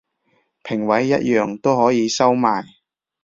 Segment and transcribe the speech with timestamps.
[0.63, 2.63] 評委一樣都可以收買